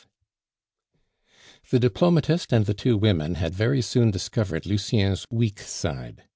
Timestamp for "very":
3.53-3.83